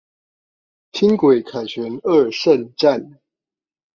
[0.93, 3.19] 輕軌凱旋二聖站